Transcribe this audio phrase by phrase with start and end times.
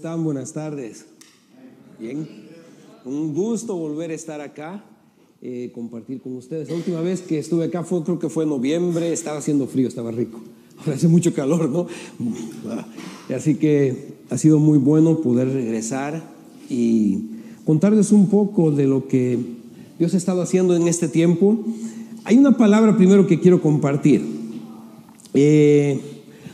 [0.00, 0.24] ¿Cómo están?
[0.24, 1.04] Buenas tardes.
[1.98, 2.26] Bien.
[3.04, 4.82] Un gusto volver a estar acá,
[5.42, 6.70] eh, compartir con ustedes.
[6.70, 9.88] La última vez que estuve acá fue, creo que fue en noviembre, estaba haciendo frío,
[9.88, 10.40] estaba rico.
[10.78, 11.86] Ahora hace mucho calor, ¿no?
[13.34, 16.22] Así que ha sido muy bueno poder regresar
[16.70, 17.18] y
[17.66, 19.38] contarles un poco de lo que
[19.98, 21.62] Dios ha estado haciendo en este tiempo.
[22.24, 24.24] Hay una palabra primero que quiero compartir.
[25.34, 26.00] Eh,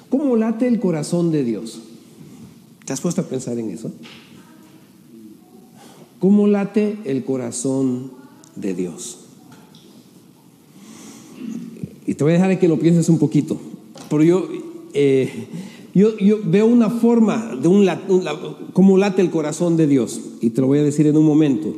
[0.08, 1.85] ¿Cómo late el corazón de Dios?
[2.86, 3.92] ¿Te has puesto a pensar en eso?
[6.20, 8.12] ¿Cómo late el corazón
[8.54, 9.18] de Dios?
[12.06, 13.58] Y te voy a dejar que lo pienses un poquito.
[14.08, 14.48] Pero yo,
[14.94, 15.48] eh,
[15.94, 16.12] yo,
[16.44, 17.88] veo una forma de un,
[18.72, 20.20] cómo late el corazón de Dios.
[20.40, 21.74] Y te lo voy a decir en un momento.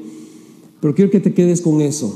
[0.81, 2.15] Pero quiero que te quedes con eso.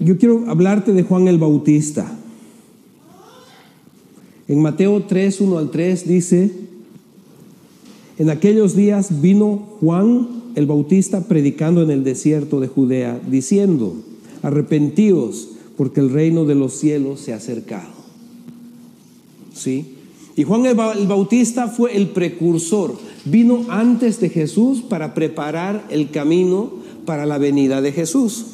[0.00, 2.17] Yo quiero hablarte de Juan el Bautista.
[4.48, 6.50] En Mateo 3, 1 al 3 dice,
[8.18, 13.94] en aquellos días vino Juan el Bautista predicando en el desierto de Judea, diciendo,
[14.42, 17.90] arrepentíos porque el reino de los cielos se ha acercado.
[19.52, 19.94] ¿Sí?
[20.34, 26.72] Y Juan el Bautista fue el precursor, vino antes de Jesús para preparar el camino
[27.04, 28.46] para la venida de Jesús.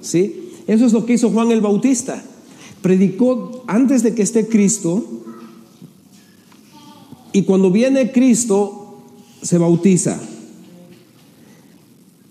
[0.00, 0.50] ¿Sí?
[0.68, 2.24] Eso es lo que hizo Juan el Bautista
[2.82, 5.04] predicó antes de que esté Cristo
[7.32, 9.02] y cuando viene Cristo
[9.42, 10.20] se bautiza.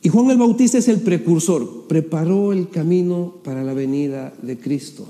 [0.01, 5.07] Y Juan el Bautista es el precursor, preparó el camino para la venida de Cristo.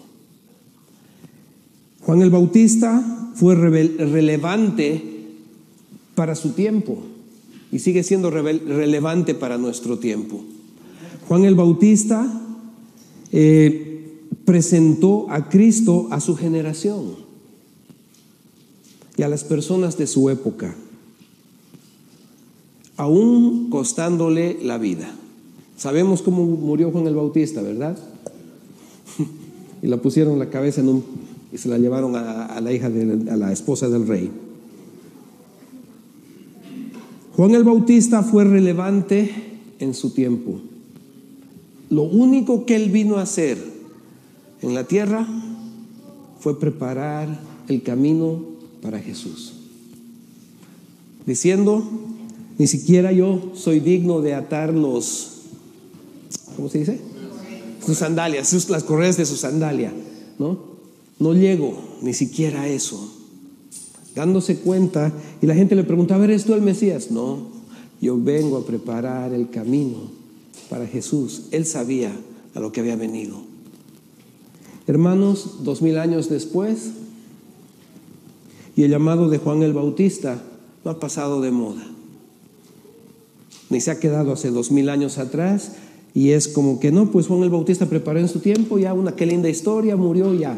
[2.01, 5.03] Juan el Bautista fue relevante
[6.15, 6.97] para su tiempo
[7.71, 10.41] y sigue siendo relevante para nuestro tiempo.
[11.27, 12.25] Juan el Bautista
[13.31, 13.86] eh,
[14.47, 17.17] presentó a Cristo a su generación
[19.17, 20.73] y a las personas de su época,
[22.95, 25.13] aún costándole la vida.
[25.75, 27.97] Sabemos cómo murió Juan el Bautista, ¿verdad?
[29.81, 31.03] y la pusieron la cabeza en un
[31.51, 34.31] y se la llevaron a, la hija de a la esposa del rey.
[37.35, 39.29] Juan el Bautista fue relevante
[39.79, 40.61] en su tiempo.
[41.89, 43.76] Lo único que él vino a hacer
[44.61, 45.27] en la tierra
[46.39, 48.41] fue preparar el camino
[48.81, 49.53] para Jesús.
[51.25, 51.83] Diciendo,
[52.57, 55.41] ni siquiera yo soy digno de atar los,
[56.55, 56.99] ¿cómo se dice?
[57.85, 59.93] Sus sandalias, las correas de su sandalia,
[60.39, 60.77] ¿no?
[61.19, 63.13] No llego ni siquiera a eso.
[64.15, 67.11] Dándose cuenta, y la gente le preguntaba, ¿eres tú el Mesías?
[67.11, 67.47] No,
[68.01, 70.09] yo vengo a preparar el camino
[70.69, 71.43] para Jesús.
[71.51, 72.11] Él sabía
[72.55, 73.41] a lo que había venido.
[74.87, 76.91] Hermanos, dos mil años después,
[78.77, 80.41] y el llamado de Juan el Bautista
[80.85, 81.85] no ha pasado de moda,
[83.69, 85.73] ni se ha quedado hace dos mil años atrás,
[86.13, 89.15] y es como que no, pues Juan el Bautista preparó en su tiempo, ya una
[89.15, 90.57] qué linda historia, murió ya.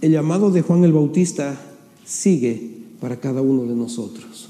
[0.00, 1.60] El llamado de Juan el Bautista
[2.04, 4.48] sigue para cada uno de nosotros.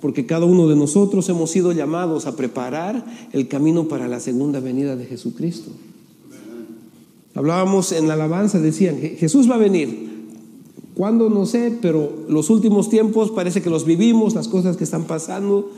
[0.00, 4.60] Porque cada uno de nosotros hemos sido llamados a preparar el camino para la segunda
[4.60, 5.70] venida de Jesucristo.
[7.34, 10.12] Hablábamos en la alabanza, decían, Jesús va a venir.
[10.94, 11.28] ¿Cuándo?
[11.28, 15.70] No sé, pero los últimos tiempos parece que los vivimos, las cosas que están pasando.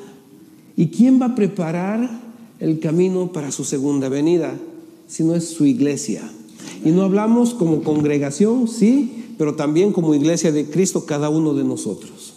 [0.77, 2.21] ¿Y quién va a preparar
[2.61, 4.55] el camino para su segunda venida?
[5.09, 6.23] Si no es su iglesia.
[6.85, 11.65] Y no hablamos como congregación, sí, pero también como iglesia de Cristo, cada uno de
[11.65, 12.35] nosotros.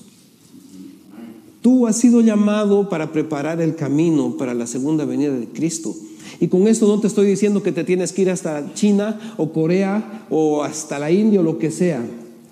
[1.62, 5.94] Tú has sido llamado para preparar el camino para la segunda venida de Cristo.
[6.39, 9.51] Y con esto no te estoy diciendo que te tienes que ir hasta China o
[9.51, 12.05] Corea o hasta la India o lo que sea.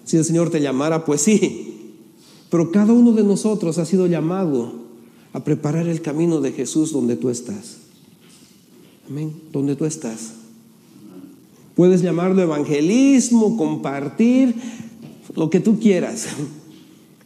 [0.03, 1.93] Si el Señor te llamara, pues sí.
[2.49, 4.73] Pero cada uno de nosotros ha sido llamado
[5.33, 7.77] a preparar el camino de Jesús donde tú estás.
[9.09, 9.33] Amén.
[9.53, 10.33] Donde tú estás.
[11.75, 14.55] Puedes llamarlo evangelismo, compartir,
[15.35, 16.27] lo que tú quieras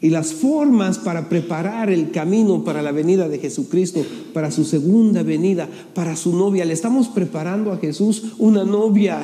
[0.01, 4.03] y las formas para preparar el camino para la venida de Jesucristo,
[4.33, 6.65] para su segunda venida, para su novia.
[6.65, 9.21] Le estamos preparando a Jesús una novia.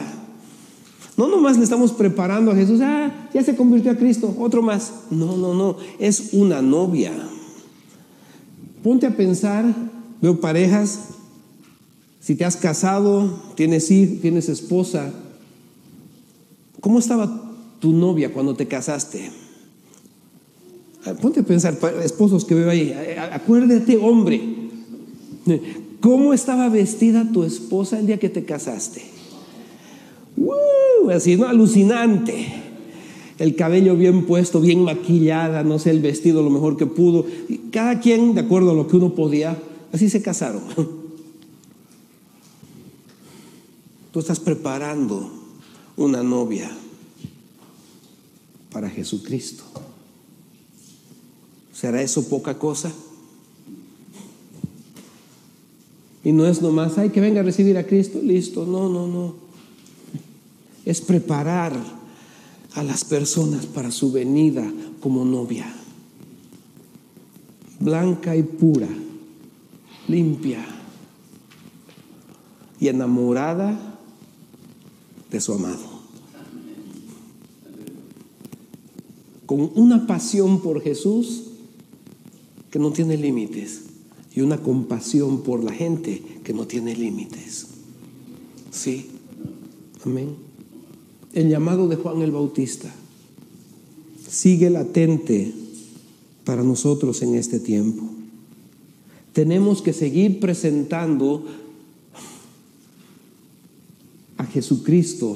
[1.17, 4.93] No nomás le estamos preparando a Jesús, ah, ya se convirtió a Cristo, otro más.
[5.09, 7.11] No, no, no, es una novia.
[8.83, 9.65] Ponte a pensar,
[10.21, 11.05] veo parejas,
[12.19, 15.11] si te has casado, tienes hijos, tienes esposa,
[16.81, 19.46] ¿cómo estaba tu novia cuando te casaste?
[21.15, 22.93] Ponte a pensar, esposos que veo ahí,
[23.31, 24.41] acuérdate, hombre,
[25.99, 29.17] ¿cómo estaba vestida tu esposa el día que te casaste?
[31.11, 31.47] así, ¿no?
[31.47, 32.63] Alucinante.
[33.39, 37.25] el cabello bien puesto, bien maquillada, no sé, el vestido lo mejor que pudo.
[37.71, 39.61] cada quien, de acuerdo a lo que uno podía,
[39.91, 40.63] así se casaron.
[44.11, 45.29] Tú estás preparando
[45.95, 46.71] una novia
[48.71, 49.63] para Jesucristo.
[51.79, 52.91] ¿Será eso poca cosa?
[56.23, 58.65] Y no es nomás, ay, que venga a recibir a Cristo, listo.
[58.65, 59.35] No, no, no.
[60.85, 61.73] Es preparar
[62.73, 64.67] a las personas para su venida
[65.01, 65.71] como novia.
[67.79, 68.89] Blanca y pura,
[70.07, 70.65] limpia
[72.79, 73.99] y enamorada
[75.29, 75.97] de su amado.
[79.45, 81.43] Con una pasión por Jesús
[82.77, 83.85] que no tiene límites
[84.35, 87.65] y una compasión por la gente que no tiene límites.
[88.69, 89.07] Sí,
[90.05, 90.35] amén.
[91.33, 92.93] El llamado de Juan el Bautista
[94.29, 95.51] sigue latente
[96.43, 98.03] para nosotros en este tiempo.
[99.33, 101.45] Tenemos que seguir presentando
[104.37, 105.35] a Jesucristo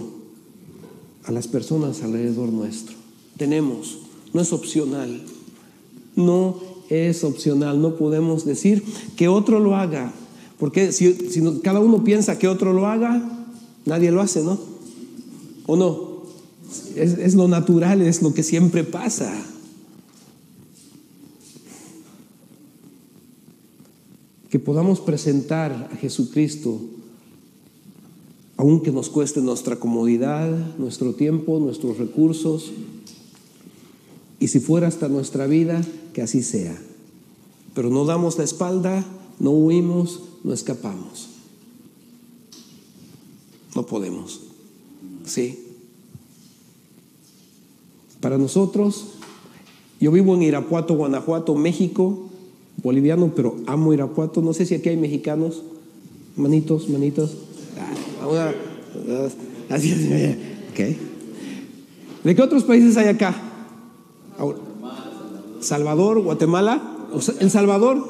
[1.24, 2.96] a las personas alrededor nuestro.
[3.36, 3.98] Tenemos,
[4.32, 5.24] no es opcional.
[6.16, 7.82] No es opcional.
[7.82, 8.84] No podemos decir
[9.16, 10.12] que otro lo haga.
[10.60, 11.16] Porque si,
[11.64, 13.48] cada uno piensa que otro lo haga,
[13.86, 14.60] nadie lo hace, ¿no?
[15.66, 16.12] ¿O no?
[16.96, 19.34] Es, es lo natural, es lo que siempre pasa.
[24.50, 26.82] Que podamos presentar a Jesucristo,
[28.58, 32.72] aunque nos cueste nuestra comodidad, nuestro tiempo, nuestros recursos,
[34.42, 35.82] y si fuera hasta nuestra vida,
[36.14, 36.76] que así sea.
[37.76, 39.06] Pero no damos la espalda,
[39.40, 41.30] no huimos, no escapamos.
[43.76, 44.42] No podemos.
[45.26, 45.60] ¿Sí?
[48.20, 49.10] Para nosotros,
[50.00, 52.28] yo vivo en Irapuato, Guanajuato, México,
[52.82, 54.42] boliviano, pero amo Irapuato.
[54.42, 55.62] No sé si aquí hay mexicanos.
[56.36, 57.38] Manitos, manitos.
[57.78, 57.94] Ah,
[59.70, 60.10] así es.
[62.24, 63.50] ¿De qué otros países hay acá?
[65.60, 66.82] Salvador, Guatemala.
[67.40, 68.04] El Salvador.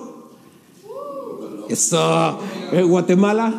[1.69, 2.39] Eso.
[2.71, 3.53] Eh, Guatemala.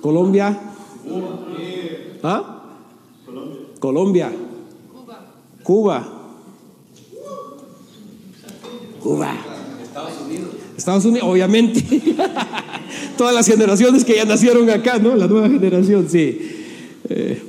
[0.00, 0.58] Colombia.
[2.22, 2.64] ¿Ah?
[3.80, 4.32] Colombia.
[5.62, 6.06] Cuba.
[9.02, 9.34] Cuba.
[9.82, 10.48] Estados Unidos.
[10.76, 11.84] Estados Unidos, obviamente.
[13.16, 15.14] Todas las generaciones que ya nacieron acá, ¿no?
[15.16, 16.38] La nueva generación, sí.
[17.08, 17.42] Eh,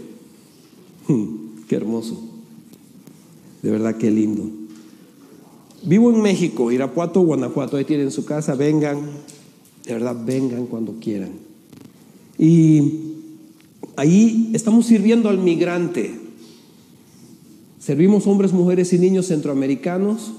[1.08, 2.29] hmm, qué hermoso.
[3.62, 4.50] De verdad, qué lindo.
[5.84, 9.00] Vivo en México, Irapuato, Guanajuato, ahí tienen su casa, vengan,
[9.86, 11.32] de verdad, vengan cuando quieran.
[12.38, 13.16] Y
[13.96, 16.20] ahí estamos sirviendo al migrante.
[17.80, 20.34] Servimos hombres, mujeres y niños centroamericanos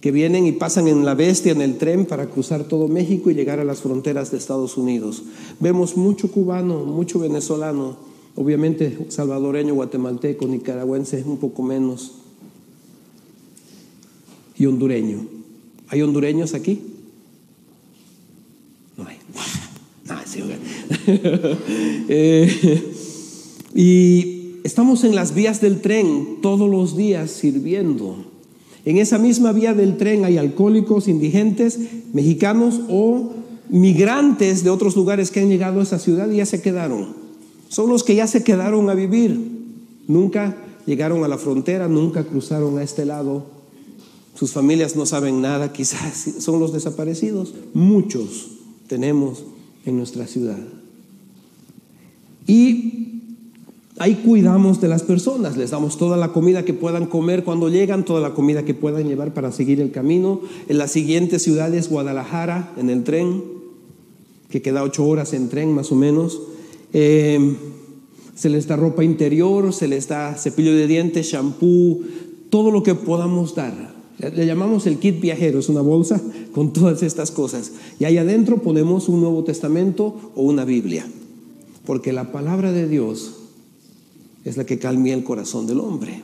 [0.00, 3.34] que vienen y pasan en la bestia, en el tren, para cruzar todo México y
[3.34, 5.22] llegar a las fronteras de Estados Unidos.
[5.60, 7.96] Vemos mucho cubano, mucho venezolano,
[8.34, 12.21] obviamente salvadoreño, guatemalteco, nicaragüense, un poco menos
[14.66, 15.26] hondureño.
[15.88, 16.80] ¿Hay hondureños aquí?
[18.96, 19.16] No hay.
[22.08, 22.82] Eh,
[23.74, 28.16] y estamos en las vías del tren todos los días sirviendo.
[28.84, 31.78] En esa misma vía del tren hay alcohólicos, indigentes,
[32.12, 33.32] mexicanos o
[33.68, 37.14] migrantes de otros lugares que han llegado a esa ciudad y ya se quedaron.
[37.68, 39.38] Son los que ya se quedaron a vivir.
[40.08, 43.46] Nunca llegaron a la frontera, nunca cruzaron a este lado
[44.34, 47.54] sus familias no saben nada, quizás son los desaparecidos.
[47.74, 48.50] Muchos
[48.86, 49.44] tenemos
[49.84, 50.58] en nuestra ciudad.
[52.46, 53.20] Y
[53.98, 58.04] ahí cuidamos de las personas, les damos toda la comida que puedan comer cuando llegan,
[58.04, 60.40] toda la comida que puedan llevar para seguir el camino.
[60.68, 63.42] En la siguiente ciudad es Guadalajara, en el tren,
[64.50, 66.40] que queda ocho horas en tren más o menos.
[66.92, 67.56] Eh,
[68.34, 72.00] se les da ropa interior, se les da cepillo de dientes, shampoo,
[72.50, 74.01] todo lo que podamos dar.
[74.18, 76.20] Le llamamos el kit viajero, es una bolsa
[76.52, 77.72] con todas estas cosas.
[77.98, 81.06] Y ahí adentro ponemos un Nuevo Testamento o una Biblia.
[81.84, 83.34] Porque la palabra de Dios
[84.44, 86.20] es la que calmia el corazón del hombre.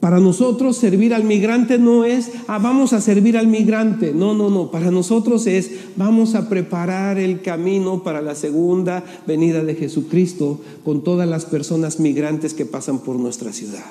[0.00, 4.12] Para nosotros servir al migrante no es, ah, vamos a servir al migrante.
[4.12, 4.70] No, no, no.
[4.70, 11.02] Para nosotros es, vamos a preparar el camino para la segunda venida de Jesucristo con
[11.02, 13.84] todas las personas migrantes que pasan por nuestra ciudad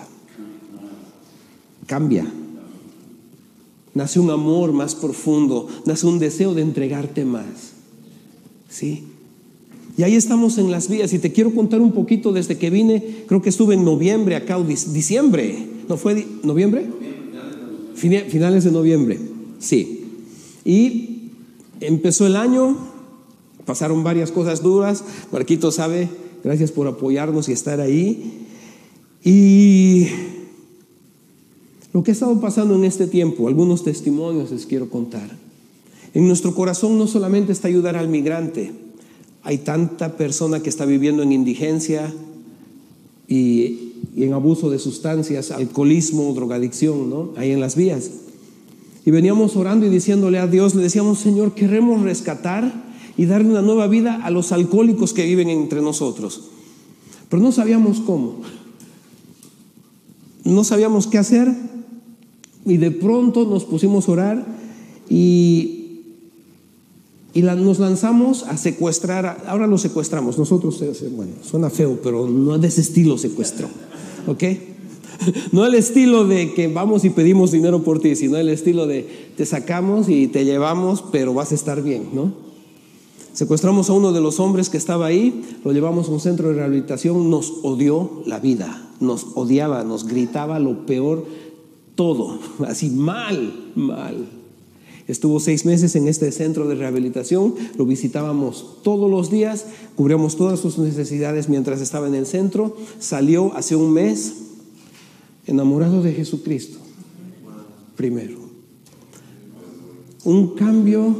[1.85, 2.25] cambia.
[3.93, 7.73] Nace un amor más profundo, nace un deseo de entregarte más.
[8.69, 9.03] ¿Sí?
[9.97, 11.13] Y ahí estamos en las vías.
[11.13, 14.57] Y te quiero contar un poquito desde que vine, creo que estuve en noviembre acá,
[14.57, 15.67] o diciembre.
[15.87, 16.87] ¿No fue noviembre?
[17.95, 19.19] Finales de noviembre,
[19.59, 20.01] sí.
[20.65, 21.29] Y
[21.79, 22.77] empezó el año,
[23.65, 25.03] pasaron varias cosas duras.
[25.31, 26.09] Marquito sabe,
[26.43, 28.45] gracias por apoyarnos y estar ahí.
[29.23, 30.07] Y
[31.95, 35.29] lo que ha estado pasando en este tiempo, algunos testimonios les quiero contar.
[36.13, 38.73] En nuestro corazón no solamente está ayudar al migrante,
[39.43, 42.13] hay tanta persona que está viviendo en indigencia
[43.29, 47.29] y, en abuso de sustancias, alcoholismo, drogadicción, ¿no?
[47.37, 48.11] Ahí en las vías.
[49.05, 52.73] Y veníamos orando y diciéndole a Dios, le decíamos, Señor, queremos rescatar
[53.15, 56.41] y darle una nueva vida a los alcohólicos que viven entre nosotros.
[57.29, 58.41] Pero no sabíamos cómo.
[60.43, 61.55] No sabíamos qué hacer.
[62.65, 64.45] Y de pronto nos pusimos a orar
[65.09, 65.75] y
[67.35, 72.57] y nos lanzamos a secuestrar, ahora lo secuestramos, nosotros, eh, bueno, suena feo, pero no
[72.57, 73.67] de ese estilo secuestro,
[74.25, 74.43] ¿ok?
[75.51, 79.05] No el estilo de que vamos y pedimos dinero por ti, sino el estilo de
[79.35, 82.33] te sacamos y te llevamos, pero vas a estar bien, ¿no?
[83.33, 86.55] Secuestramos a uno de los hombres que estaba ahí, lo llevamos a un centro de
[86.55, 91.25] rehabilitación, nos odió la vida, nos odiaba, nos gritaba lo peor,
[91.95, 94.27] todo, así mal, mal.
[95.07, 100.59] Estuvo seis meses en este centro de rehabilitación, lo visitábamos todos los días, cubríamos todas
[100.59, 104.33] sus necesidades mientras estaba en el centro, salió hace un mes
[105.45, 106.79] enamorado de Jesucristo,
[107.95, 108.39] primero.
[110.23, 111.15] Un cambio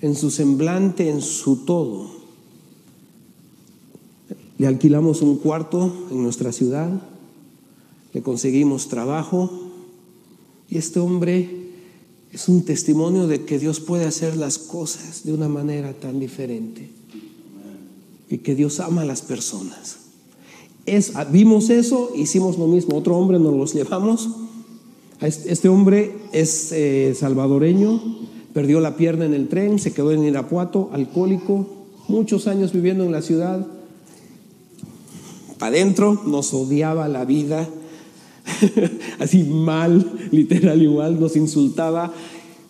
[0.00, 2.08] en su semblante, en su todo.
[4.58, 7.02] Le alquilamos un cuarto en nuestra ciudad,
[8.12, 9.61] le conseguimos trabajo
[10.72, 11.50] y este hombre
[12.32, 16.88] es un testimonio de que Dios puede hacer las cosas de una manera tan diferente
[18.30, 19.98] y que Dios ama a las personas.
[20.86, 22.96] Es, vimos eso, hicimos lo mismo.
[22.96, 24.30] Otro hombre nos los llevamos.
[25.20, 28.02] Este hombre es eh, salvadoreño,
[28.54, 31.66] perdió la pierna en el tren, se quedó en Irapuato, alcohólico,
[32.08, 33.66] muchos años viviendo en la ciudad.
[35.58, 37.68] Para adentro nos odiaba la vida
[39.18, 42.12] así mal, literal igual, nos insultaba.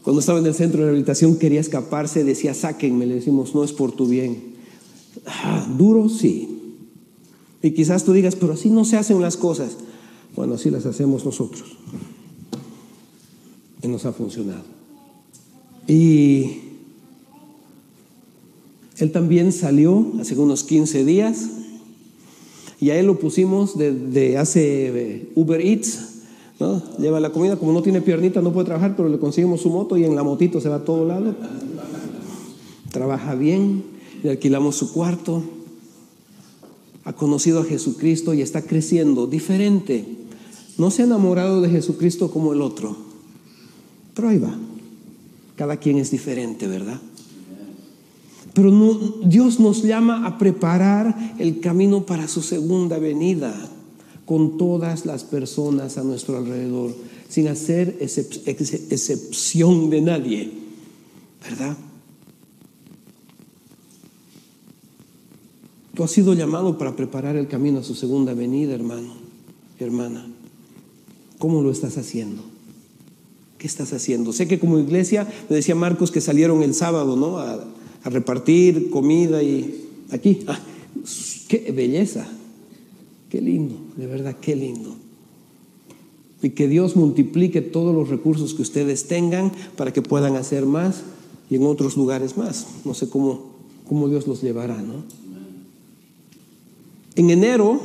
[0.02, 3.72] Cuando estaba en el centro de rehabilitación quería escaparse, decía, sáquenme, le decimos, no es
[3.72, 4.54] por tu bien.
[5.26, 6.49] Ah, duro, sí.
[7.62, 9.76] Y quizás tú digas, pero así no se hacen las cosas.
[10.34, 11.76] Bueno, así las hacemos nosotros.
[13.82, 14.64] Y nos ha funcionado.
[15.87, 16.58] Y
[18.99, 21.49] él también salió hace unos 15 días
[22.82, 26.08] y a él lo pusimos de, hace eh, Uber Eats.
[26.98, 29.96] Lleva la comida, como no tiene piernita, no puede trabajar, pero le conseguimos su moto
[29.96, 31.32] y en la motito se va a todo lado.
[32.90, 33.84] Trabaja bien,
[34.24, 35.44] le alquilamos su cuarto.
[37.04, 40.04] Ha conocido a Jesucristo y está creciendo diferente.
[40.76, 42.96] No se ha enamorado de Jesucristo como el otro,
[44.14, 44.58] pero ahí va.
[45.54, 47.00] Cada quien es diferente, ¿verdad?
[48.54, 48.71] Pero
[49.25, 53.54] Dios nos llama a preparar el camino para su segunda venida
[54.26, 56.94] con todas las personas a nuestro alrededor,
[57.28, 60.52] sin hacer excepción de nadie,
[61.42, 61.76] ¿verdad?
[65.94, 69.14] Tú has sido llamado para preparar el camino a su segunda venida, hermano,
[69.78, 70.26] hermana.
[71.38, 72.42] ¿Cómo lo estás haciendo?
[73.59, 74.32] ¿Qué estás haciendo?
[74.32, 77.38] Sé que como iglesia, me decía Marcos que salieron el sábado, ¿no?
[78.04, 80.59] A repartir comida y aquí, ah,
[81.49, 82.26] qué belleza,
[83.28, 84.94] qué lindo, de verdad, qué lindo.
[86.42, 91.02] Y que Dios multiplique todos los recursos que ustedes tengan para que puedan hacer más
[91.49, 92.66] y en otros lugares más.
[92.85, 93.52] No sé cómo,
[93.88, 95.04] cómo Dios los llevará, ¿no?
[97.14, 97.80] En enero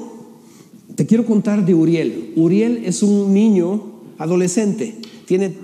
[0.96, 2.34] te quiero contar de Uriel.
[2.36, 3.84] Uriel es un niño
[4.18, 4.96] adolescente,
[5.26, 5.56] tiene,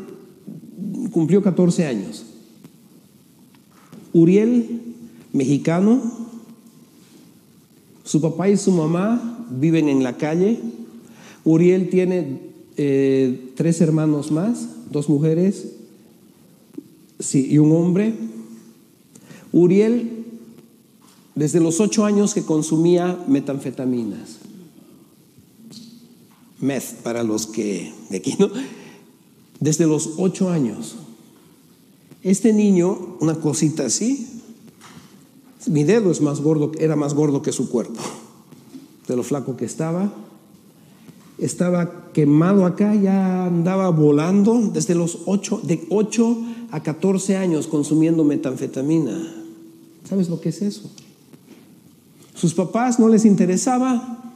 [1.11, 2.25] cumplió 14 años.
[4.13, 4.81] Uriel,
[5.33, 6.01] mexicano,
[8.03, 10.59] su papá y su mamá viven en la calle.
[11.43, 12.39] Uriel tiene
[12.77, 15.67] eh, tres hermanos más, dos mujeres
[17.33, 18.13] y un hombre.
[19.51, 20.25] Uriel,
[21.35, 24.39] desde los ocho años que consumía metanfetaminas,
[26.59, 28.49] meth para los que de aquí, ¿no?
[29.59, 30.95] Desde los ocho años.
[32.23, 34.27] Este niño, una cosita así,
[35.67, 37.99] mi dedo es más gordo, era más gordo que su cuerpo,
[39.07, 40.13] de lo flaco que estaba.
[41.37, 46.37] Estaba quemado acá, ya andaba volando desde los 8, de 8
[46.71, 49.43] a 14 años consumiendo metanfetamina.
[50.07, 50.89] ¿Sabes lo que es eso?
[52.35, 54.33] Sus papás no les interesaba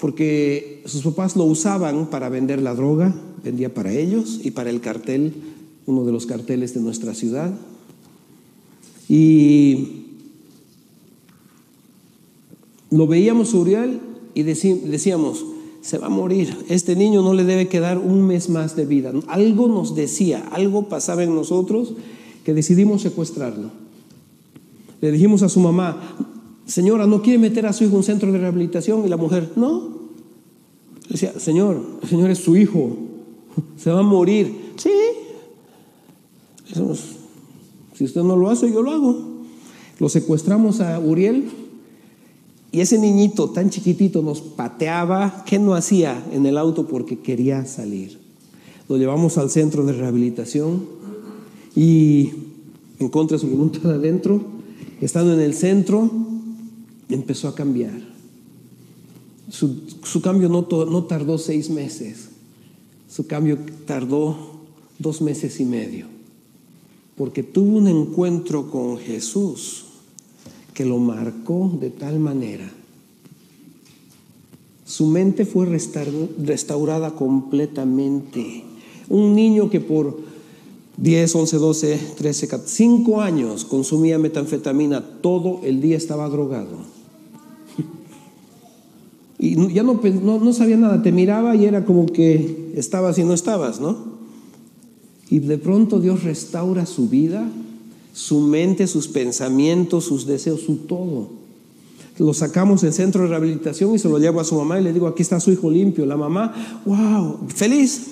[0.00, 4.80] porque sus papás lo usaban para vender la droga, vendía para ellos y para el
[4.80, 5.34] cartel,
[5.86, 7.52] uno de los carteles de nuestra ciudad.
[9.08, 10.06] Y
[12.90, 14.00] lo veíamos Uriel
[14.34, 15.44] y decíamos,
[15.80, 19.12] se va a morir, este niño no le debe quedar un mes más de vida.
[19.28, 21.94] Algo nos decía, algo pasaba en nosotros
[22.44, 23.70] que decidimos secuestrarlo.
[25.00, 26.16] Le dijimos a su mamá,
[26.66, 29.04] señora, ¿no quiere meter a su hijo en un centro de rehabilitación?
[29.04, 29.96] Y la mujer, no.
[31.06, 32.96] Le decía, señor, el señor es su hijo,
[33.76, 34.65] se va a morir.
[37.94, 39.36] Si usted no lo hace, yo lo hago.
[39.98, 41.48] Lo secuestramos a Uriel
[42.72, 45.44] y ese niñito tan chiquitito nos pateaba.
[45.46, 48.18] ¿Qué no hacía en el auto porque quería salir?
[48.88, 50.86] Lo llevamos al centro de rehabilitación
[51.74, 52.30] y
[52.98, 54.42] en contra su voluntad adentro,
[55.00, 56.10] estando en el centro,
[57.08, 57.94] empezó a cambiar.
[59.50, 62.30] Su, cambio no tardó seis meses,
[63.08, 64.36] su cambio tardó
[64.98, 66.06] dos meses y medio,
[67.16, 69.86] porque tuvo un encuentro con Jesús
[70.74, 72.70] que lo marcó de tal manera.
[74.84, 78.64] Su mente fue restaurada completamente.
[79.08, 80.18] Un niño que por
[80.98, 86.96] 10, 11, 12, 13, 5 años consumía metanfetamina, todo el día estaba drogado.
[89.38, 93.34] Y ya no, no sabía nada, te miraba y era como que estabas y no
[93.34, 94.15] estabas, ¿no?
[95.28, 97.48] Y de pronto Dios restaura su vida
[98.16, 101.28] su mente, sus pensamientos, sus deseos, su todo.
[102.18, 104.94] Lo sacamos del centro de rehabilitación y se lo llevo a su mamá y le
[104.94, 106.06] digo, aquí está su hijo limpio.
[106.06, 108.06] La mamá, wow, feliz.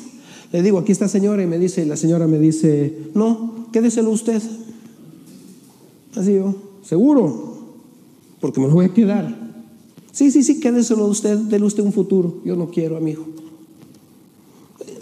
[0.53, 4.43] Le digo, aquí está señora y me dice, la señora me dice, no, quédeselo usted.
[6.15, 7.77] Así yo, seguro,
[8.41, 9.35] porque me lo voy a quedar.
[10.13, 12.43] Sí, sí, sí, quédeselo usted, déle usted un futuro.
[12.45, 13.25] Yo no quiero a mi hijo.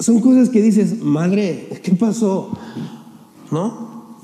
[0.02, 2.50] Son cosas que dices, madre, ¿qué pasó?
[3.52, 4.16] ¿No?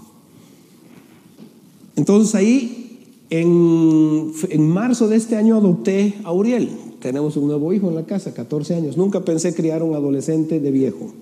[1.94, 4.32] Entonces ahí, en,
[4.68, 6.70] marzo de este año adopté a Uriel.
[7.00, 8.96] Tenemos un nuevo hijo en la casa, 14 años.
[8.96, 11.12] Nunca pensé criar un adolescente de viejo.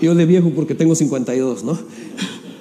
[0.00, 1.76] Yo de viejo porque tengo 52, ¿no?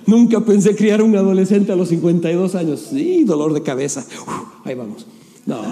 [0.08, 2.88] Nunca pensé criar un adolescente a los 52 años.
[2.90, 4.04] Sí, dolor de cabeza.
[4.64, 5.06] ahí vamos.
[5.46, 5.62] No.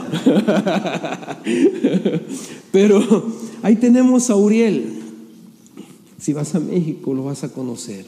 [2.71, 3.25] Pero
[3.63, 4.98] ahí tenemos a Uriel.
[6.19, 8.05] Si vas a México lo vas a conocer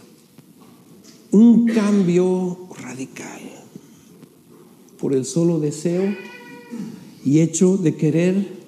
[1.31, 3.41] un cambio radical
[4.99, 6.15] por el solo deseo
[7.23, 8.61] y hecho de querer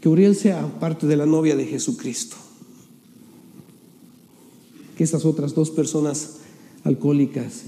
[0.00, 2.36] que Uriel sea parte de la novia de Jesucristo.
[4.96, 6.38] Que estas otras dos personas
[6.84, 7.62] alcohólicas,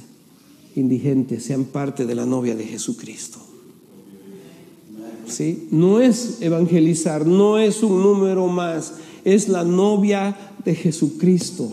[0.75, 3.39] indigentes, sean parte de la novia de Jesucristo.
[5.27, 5.69] ¿Sí?
[5.71, 11.71] No es evangelizar, no es un número más, es la novia de Jesucristo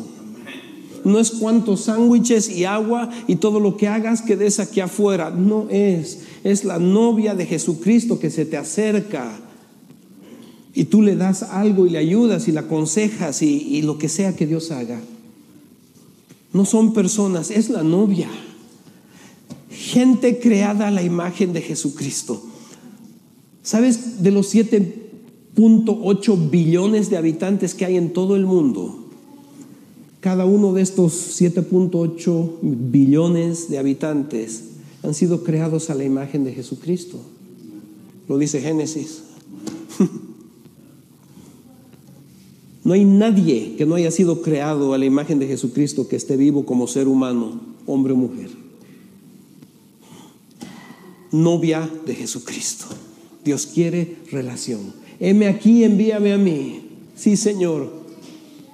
[1.03, 5.31] no es cuántos sándwiches y agua y todo lo que hagas que des aquí afuera.
[5.31, 6.19] No es.
[6.43, 9.39] Es la novia de Jesucristo que se te acerca
[10.73, 14.35] y tú le das algo y le ayudas y le aconsejas y, lo que sea
[14.35, 14.99] que Dios haga.
[16.53, 18.29] No son personas, es la novia.
[19.69, 22.43] Gente creada a la imagen de Jesucristo.
[23.63, 24.47] ¿Sabes de los
[25.55, 29.01] 7.8 billones de habitantes que hay en todo el mundo?
[30.19, 34.65] Cada uno de estos 7.8 billones de habitantes
[35.03, 37.19] han sido creados a la imagen de Jesucristo.
[38.27, 39.23] Lo dice Génesis.
[42.83, 46.35] No hay nadie que no haya sido creado a la imagen de Jesucristo que esté
[46.35, 48.49] vivo como ser humano, hombre o mujer.
[51.31, 52.87] Novia de Jesucristo.
[53.45, 54.93] Dios quiere relación.
[55.21, 56.81] Heme aquí, envíame a mí.
[57.15, 58.01] Sí, Señor,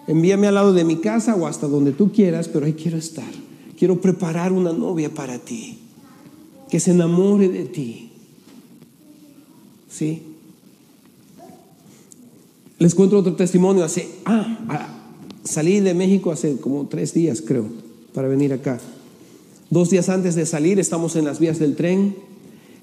[0.07, 3.29] Envíame al lado de mi casa o hasta donde tú quieras, pero ahí quiero estar.
[3.77, 5.77] Quiero preparar una novia para ti,
[6.69, 8.09] que se enamore de ti.
[9.89, 10.23] ¿Sí?
[12.79, 13.83] Les cuento otro testimonio.
[13.83, 14.87] Hace, ah,
[15.43, 17.65] salí de México hace como tres días, creo,
[18.13, 18.79] para venir acá.
[19.69, 22.15] Dos días antes de salir, estamos en las vías del tren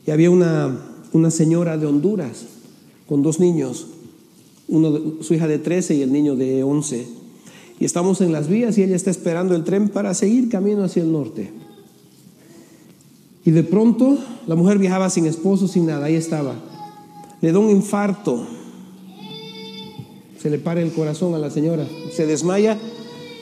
[0.06, 0.78] y había una,
[1.12, 2.44] una señora de Honduras
[3.06, 3.86] con dos niños
[4.68, 7.06] uno, su hija de 13 y el niño de 11.
[7.80, 11.02] Y estamos en las vías y ella está esperando el tren para seguir camino hacia
[11.02, 11.50] el norte.
[13.44, 16.54] Y de pronto la mujer viajaba sin esposo, sin nada, ahí estaba.
[17.40, 18.46] Le da un infarto.
[20.40, 21.86] Se le para el corazón a la señora.
[22.12, 22.78] Se desmaya.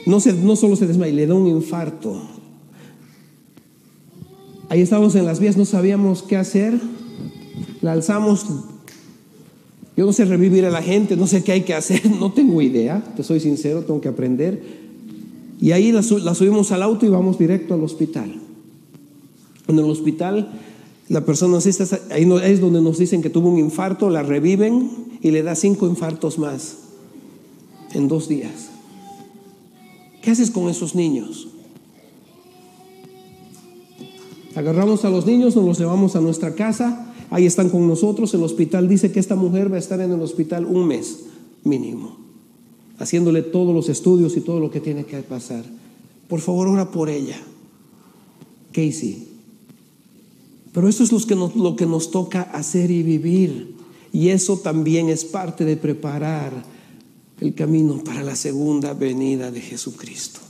[0.06, 2.20] No, se, no solo se desmaya, le da un infarto.
[4.68, 6.80] ahí estábamos en las vías, no sabíamos qué hacer,
[7.82, 8.46] la alzamos.
[9.96, 12.62] Yo no sé revivir a la gente, no sé qué hay que hacer, no tengo
[12.62, 14.62] idea, te soy sincero, tengo que aprender.
[15.60, 18.34] Y ahí la, subimos al auto y vamos directo al hospital.
[19.68, 20.50] En el hospital,
[21.08, 21.58] la persona
[22.10, 25.86] ahí es donde nos dicen que tuvo un infarto, la reviven y le da cinco
[25.86, 26.78] infartos más
[27.94, 28.70] en dos días.
[30.22, 31.48] ¿Qué haces con esos niños?
[34.54, 38.42] Agarramos a los niños, nos los llevamos a nuestra casa, ahí están con nosotros, el
[38.42, 41.24] hospital dice que esta mujer va a estar en el hospital un mes
[41.64, 42.16] mínimo,
[42.98, 45.64] haciéndole todos los estudios y todo lo que tiene que pasar.
[46.28, 47.40] Por favor, ora por ella.
[48.72, 49.28] Casey.
[50.72, 53.74] Pero eso es lo que, nos, lo que nos toca hacer y vivir.
[54.12, 56.52] Y eso también es parte de preparar
[57.40, 60.40] el camino para la segunda venida de Jesucristo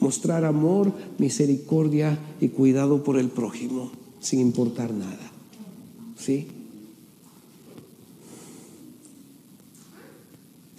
[0.00, 5.32] mostrar amor, misericordia y cuidado por el prójimo, sin importar nada.
[6.18, 6.48] ¿Sí?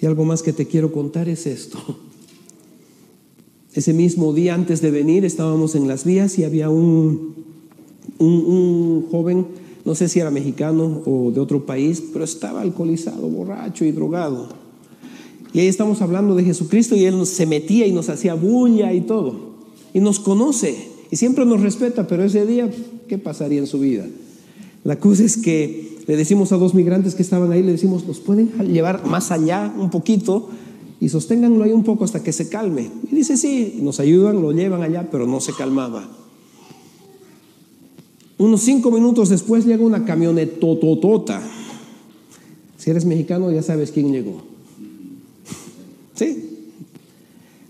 [0.01, 1.79] Y algo más que te quiero contar es esto.
[3.73, 7.35] Ese mismo día antes de venir estábamos en las vías y había un,
[8.17, 9.45] un, un, joven,
[9.85, 14.49] no sé si era mexicano o de otro país, pero estaba alcoholizado, borracho y drogado.
[15.53, 19.01] Y ahí estamos hablando de Jesucristo y Él se metía y nos hacía bulla y
[19.01, 19.49] todo.
[19.93, 22.69] Y nos conoce y siempre nos respeta, pero ese día,
[23.07, 24.05] ¿qué pasaría en su vida?
[24.83, 28.19] La cosa es que le decimos a dos migrantes que estaban ahí, le decimos, ¿los
[28.19, 30.49] pueden llevar más allá un poquito?
[30.99, 32.89] Y sosténganlo ahí un poco hasta que se calme.
[33.11, 36.09] Y dice, sí, nos ayudan, lo llevan allá, pero no se calmaba.
[38.37, 41.41] Unos cinco minutos después llega una camioneta tototota.
[42.77, 44.41] Si eres mexicano ya sabes quién llegó.
[46.15, 46.57] ¿Sí?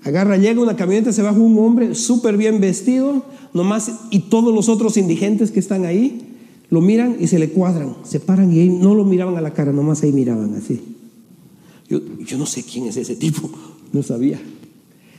[0.03, 4.69] Agarra, llega una camioneta, se baja un hombre súper bien vestido, nomás, y todos los
[4.69, 6.28] otros indigentes que están ahí
[6.69, 9.71] lo miran y se le cuadran, se paran y no lo miraban a la cara,
[9.71, 10.81] nomás ahí miraban así.
[11.89, 13.49] Yo, yo no sé quién es ese tipo,
[13.93, 14.39] no sabía.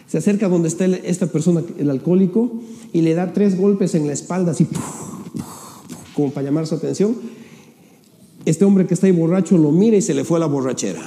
[0.07, 2.53] Se acerca donde está esta persona, el alcohólico,
[2.93, 4.67] y le da tres golpes en la espalda, así,
[6.15, 7.17] como para llamar su atención.
[8.45, 11.01] Este hombre que está ahí borracho lo mira y se le fue la borrachera.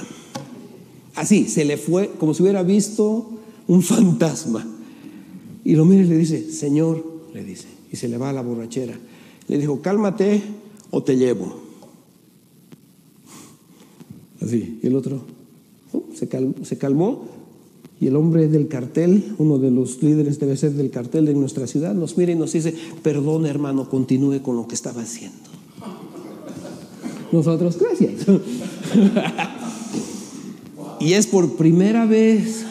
[1.14, 3.30] Así, se le fue como si hubiera visto
[3.66, 4.66] un fantasma.
[5.64, 8.42] Y lo mira y le dice, Señor, le dice, y se le va a la
[8.42, 8.94] borrachera.
[9.48, 10.42] Le dijo, cálmate
[10.90, 11.60] o te llevo.
[14.40, 15.22] Así, y el otro
[16.14, 17.24] se, calmó, se calmó
[18.00, 21.66] y el hombre del cartel, uno de los líderes debe ser del cartel de nuestra
[21.66, 25.38] ciudad, nos mira y nos dice, perdón hermano, continúe con lo que estaba haciendo.
[27.32, 28.26] Nosotros, gracias.
[31.00, 32.64] Y es por primera vez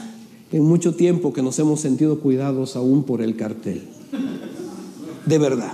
[0.52, 3.84] en mucho tiempo que nos hemos sentido cuidados aún por el cartel.
[5.28, 5.74] De verdad.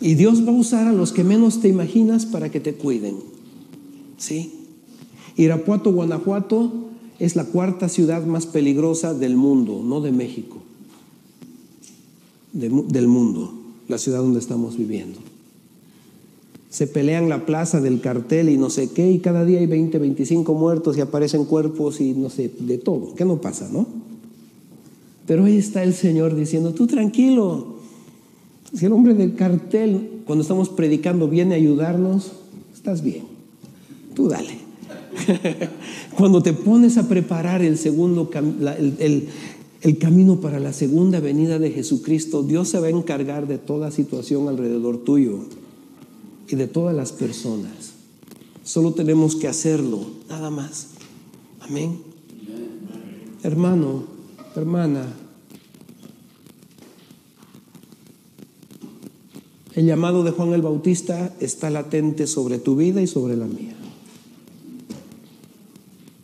[0.00, 3.16] Y Dios va a usar a los que menos te imaginas para que te cuiden.
[4.18, 4.52] ¿Sí?
[5.36, 6.72] Irapuato, Guanajuato
[7.18, 10.56] es la cuarta ciudad más peligrosa del mundo, no de México,
[12.52, 13.52] del mundo,
[13.88, 15.18] la ciudad donde estamos viviendo
[16.70, 19.98] se pelean la plaza del cartel y no sé qué, y cada día hay 20,
[19.98, 23.14] 25 muertos y aparecen cuerpos y no sé, de todo.
[23.16, 23.88] ¿Qué no pasa, no?
[25.26, 27.79] Pero ahí está el Señor diciendo, tú tranquilo,
[28.74, 32.32] si el hombre del cartel, cuando estamos predicando, viene a ayudarnos,
[32.72, 33.24] estás bien,
[34.14, 34.58] tú dale.
[36.16, 42.42] cuando te pones a preparar el segundo, el, camino para la segunda venida de Jesucristo,
[42.42, 45.40] Dios se va a encargar de toda situación alrededor tuyo
[46.48, 47.94] y de todas las personas.
[48.62, 50.88] Solo tenemos que hacerlo, nada más.
[51.60, 51.98] Amén.
[53.42, 54.04] Hermano,
[54.54, 55.06] hermana,
[59.74, 63.74] el llamado de Juan el Bautista está latente sobre tu vida y sobre la mía.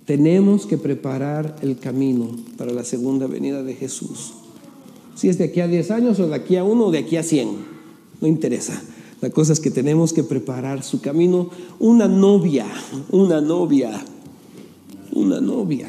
[0.05, 4.35] Tenemos que preparar el camino para la segunda venida de Jesús.
[5.17, 7.17] Si es de aquí a 10 años o de aquí a uno o de aquí
[7.17, 7.49] a 100,
[8.21, 8.81] no interesa.
[9.21, 11.51] La cosa es que tenemos que preparar su camino.
[11.79, 12.67] Una novia,
[13.11, 14.05] una novia,
[15.13, 15.89] una novia.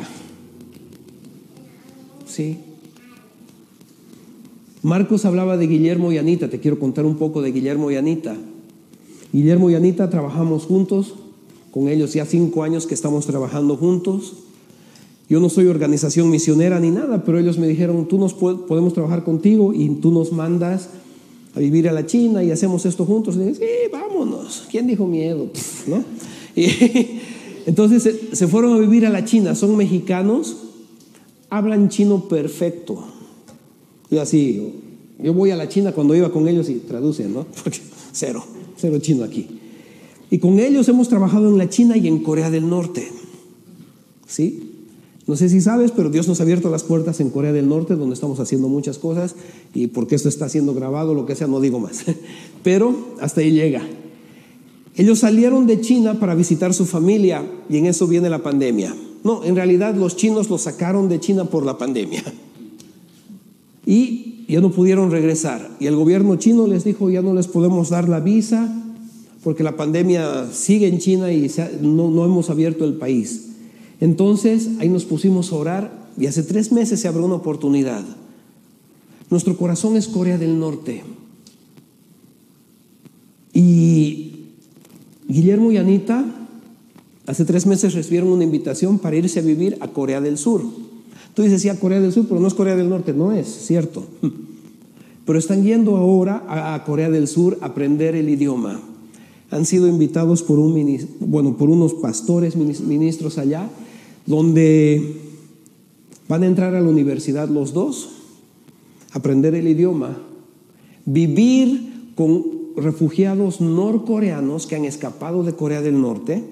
[2.25, 2.57] ¿Sí?
[4.87, 6.49] Marcos hablaba de Guillermo y Anita.
[6.49, 8.37] Te quiero contar un poco de Guillermo y Anita.
[9.33, 11.15] Guillermo y Anita trabajamos juntos.
[11.71, 14.35] Con ellos ya cinco años que estamos trabajando juntos.
[15.29, 19.25] Yo no soy organización misionera ni nada, pero ellos me dijeron, tú nos podemos trabajar
[19.25, 20.87] contigo y tú nos mandas
[21.53, 23.35] a vivir a la China y hacemos esto juntos.
[23.35, 24.67] Y dije, sí, vámonos.
[24.71, 25.49] ¿Quién dijo miedo?
[25.87, 26.01] ¿No?
[26.55, 26.69] Y,
[27.65, 29.53] entonces se, fueron a vivir a la China.
[29.53, 30.55] Son mexicanos,
[31.49, 33.16] hablan chino perfecto.
[34.09, 34.73] Y así,
[35.19, 37.45] Yo voy a la China cuando iba con ellos y traducen, ¿no?
[38.13, 38.43] Cero,
[38.77, 39.47] cero chino aquí.
[40.29, 43.07] Y con ellos hemos trabajado en la China y en Corea del Norte.
[44.25, 44.67] ¿Sí?
[45.27, 47.95] No sé si sabes, pero Dios nos ha abierto las puertas en Corea del Norte,
[47.95, 49.35] donde estamos haciendo muchas cosas,
[49.73, 52.05] y porque esto está siendo grabado, lo que sea, no digo más.
[52.63, 53.85] Pero hasta ahí llega.
[54.95, 58.95] Ellos salieron de China para visitar su familia, y en eso viene la pandemia.
[59.25, 62.23] No, en realidad los chinos los sacaron de China por la pandemia.
[63.87, 65.71] Y ya no pudieron regresar.
[65.79, 68.71] Y el gobierno chino les dijo, ya no les podemos dar la visa,
[69.43, 71.49] porque la pandemia sigue en China y
[71.81, 73.47] no, no hemos abierto el país.
[74.01, 78.03] Entonces ahí nos pusimos a orar y hace tres meses se abrió una oportunidad.
[79.29, 81.03] Nuestro corazón es Corea del Norte.
[83.53, 84.33] Y
[85.27, 86.25] Guillermo y Anita
[87.25, 90.63] hace tres meses recibieron una invitación para irse a vivir a Corea del Sur.
[91.37, 93.45] Tú dices, sí, a Corea del Sur, pero no es Corea del Norte, no es,
[93.47, 94.03] cierto.
[95.23, 98.81] Pero están yendo ahora a Corea del Sur a aprender el idioma.
[99.51, 103.69] Han sido invitados por, un, bueno, por unos pastores, ministros allá,
[104.25, 105.15] donde
[106.27, 108.09] van a entrar a la universidad los dos,
[109.11, 110.17] aprender el idioma,
[111.05, 112.45] vivir con
[112.75, 116.43] refugiados norcoreanos que han escapado de Corea del Norte,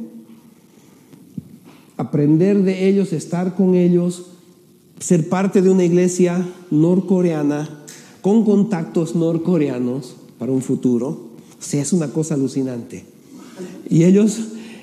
[1.98, 4.34] aprender de ellos, estar con ellos,
[5.00, 7.84] ser parte de una iglesia norcoreana
[8.22, 11.08] con contactos norcoreanos para un futuro.
[11.08, 13.06] O sea, es una cosa alucinante.
[13.90, 14.40] Y ellos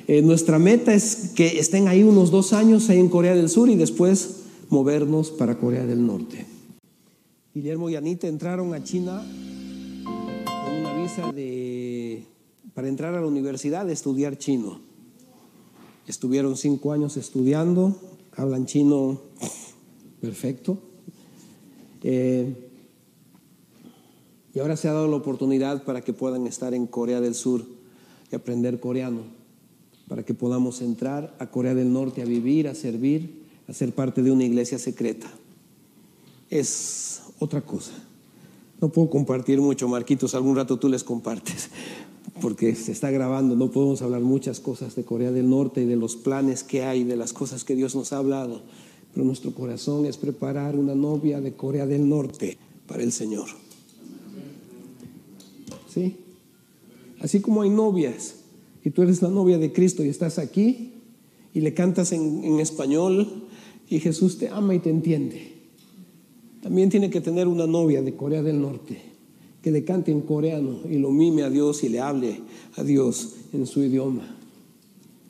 [0.08, 3.68] eh, nuestra meta es que estén ahí unos dos años ahí en Corea del Sur
[3.68, 6.46] y después movernos para Corea del Norte.
[7.54, 9.24] Guillermo y Anita entraron a China
[10.04, 12.24] con una visa de,
[12.74, 14.80] para entrar a la universidad de estudiar chino.
[16.06, 17.96] Estuvieron cinco años estudiando,
[18.36, 19.20] hablan chino
[20.22, 20.78] perfecto.
[22.02, 22.70] Eh,
[24.54, 27.66] y ahora se ha dado la oportunidad para que puedan estar en Corea del Sur
[28.30, 29.42] y aprender coreano
[30.08, 34.22] para que podamos entrar a Corea del Norte a vivir, a servir, a ser parte
[34.22, 35.26] de una iglesia secreta.
[36.50, 37.92] Es otra cosa.
[38.80, 41.70] No puedo compartir mucho, Marquitos, algún rato tú les compartes,
[42.42, 45.96] porque se está grabando, no podemos hablar muchas cosas de Corea del Norte y de
[45.96, 48.60] los planes que hay, de las cosas que Dios nos ha hablado,
[49.12, 53.48] pero nuestro corazón es preparar una novia de Corea del Norte para el Señor.
[55.88, 56.16] ¿Sí?
[57.20, 58.36] Así como hay novias
[58.84, 60.92] y tú eres la novia de Cristo y estás aquí
[61.54, 63.46] y le cantas en, español
[63.88, 65.52] y Jesús te ama y te entiende.
[66.62, 69.00] También tiene que tener una novia de Corea del Norte
[69.62, 72.40] que le cante en coreano y lo mime a Dios y le hable
[72.76, 74.36] a Dios en su idioma.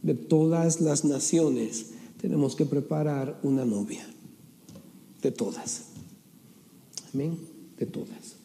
[0.03, 1.92] De todas las naciones
[2.23, 4.07] tenemos que preparar una novia.
[5.21, 5.87] De todas.
[7.13, 7.37] Amén.
[7.77, 8.37] De todas.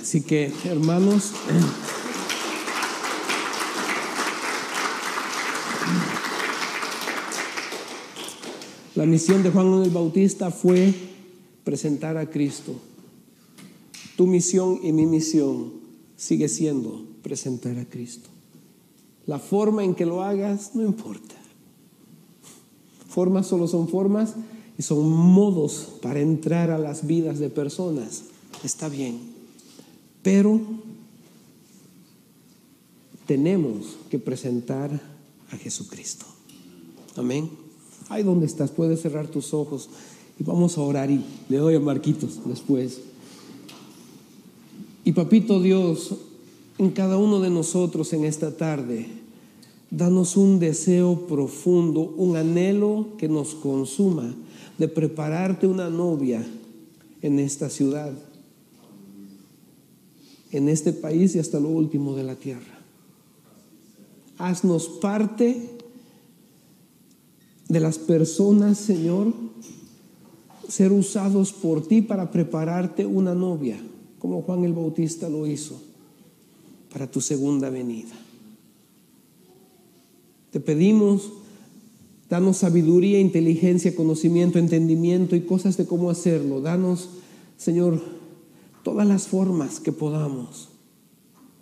[0.00, 1.32] Así que, hermanos.
[8.94, 10.94] La misión de Juan el Bautista fue
[11.64, 12.80] presentar a Cristo.
[14.16, 15.72] Tu misión y mi misión
[16.16, 18.33] sigue siendo presentar a Cristo.
[19.26, 21.34] La forma en que lo hagas no importa.
[23.08, 24.34] Formas solo son formas
[24.76, 28.24] y son modos para entrar a las vidas de personas.
[28.64, 29.20] Está bien.
[30.22, 30.60] Pero
[33.26, 35.00] tenemos que presentar
[35.50, 36.26] a Jesucristo.
[37.16, 37.50] Amén.
[38.08, 39.88] Ahí donde estás, puedes cerrar tus ojos
[40.38, 43.00] y vamos a orar y le doy a Marquitos después.
[45.04, 46.14] Y papito Dios,
[46.78, 49.06] en cada uno de nosotros en esta tarde,
[49.90, 54.34] danos un deseo profundo, un anhelo que nos consuma
[54.78, 56.44] de prepararte una novia
[57.22, 58.12] en esta ciudad,
[60.50, 62.80] en este país y hasta lo último de la tierra.
[64.36, 65.70] Haznos parte
[67.68, 69.32] de las personas, Señor,
[70.68, 73.78] ser usados por ti para prepararte una novia,
[74.18, 75.80] como Juan el Bautista lo hizo,
[76.94, 78.14] para tu segunda venida.
[80.52, 81.32] Te pedimos,
[82.30, 86.60] danos sabiduría, inteligencia, conocimiento, entendimiento y cosas de cómo hacerlo.
[86.60, 87.10] Danos,
[87.56, 88.00] Señor,
[88.84, 90.68] todas las formas que podamos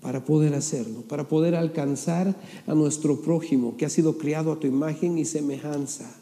[0.02, 4.66] para poder hacerlo, para poder alcanzar a nuestro prójimo que ha sido criado a tu
[4.66, 6.14] imagen y semejanza,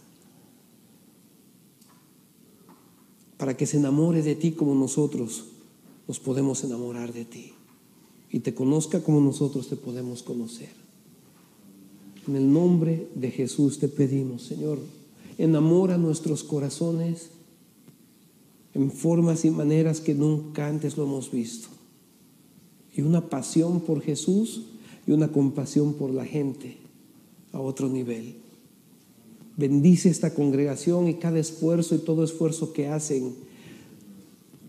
[3.36, 5.46] para que se enamore de ti como nosotros
[6.06, 7.54] nos podemos enamorar de ti
[8.30, 10.70] y te conozca como nosotros te podemos conocer.
[12.28, 14.78] En el nombre de Jesús te pedimos, Señor,
[15.38, 17.30] enamora nuestros corazones
[18.74, 21.68] en formas y maneras que nunca antes lo hemos visto.
[22.94, 24.62] Y una pasión por Jesús
[25.06, 26.76] y una compasión por la gente
[27.52, 28.36] a otro nivel.
[29.56, 33.34] Bendice esta congregación y cada esfuerzo y todo esfuerzo que hacen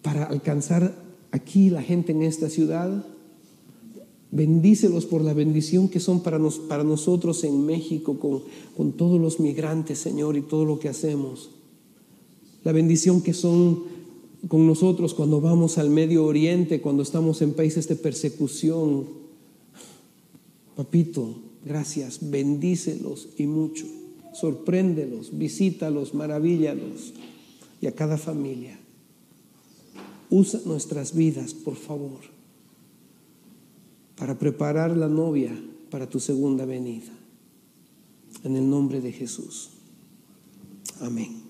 [0.01, 0.95] para alcanzar
[1.31, 3.05] aquí la gente en esta ciudad.
[4.31, 8.43] Bendícelos por la bendición que son para, nos, para nosotros en México con,
[8.77, 11.49] con todos los migrantes, Señor, y todo lo que hacemos.
[12.63, 13.83] La bendición que son
[14.47, 19.05] con nosotros cuando vamos al Medio Oriente, cuando estamos en países de persecución.
[20.75, 23.85] Papito, gracias, bendícelos y mucho.
[24.33, 27.13] Sorpréndelos, visítalos, maravíllalos
[27.81, 28.79] y a cada familia.
[30.29, 32.19] Usa nuestras vidas, por favor,
[34.21, 35.51] para preparar la novia
[35.89, 37.11] para tu segunda venida.
[38.43, 39.71] En el nombre de Jesús.
[40.99, 41.41] Amén.